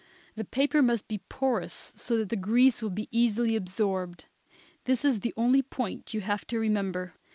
The 0.33 0.43
paper 0.45 0.81
must 0.81 1.07
be 1.07 1.19
porous 1.29 1.93
so 1.95 2.17
that 2.17 2.29
the 2.29 2.35
grease 2.35 2.81
will 2.81 2.89
be 2.89 3.07
easily 3.11 3.55
absorbed. 3.55 4.25
That 4.85 5.05
is 5.05 5.19
the 5.19 5.35
only 5.37 5.61
point 5.61 6.11
you 6.15 6.21
have 6.21 6.47
to 6.47 6.57
remember. 6.57 7.13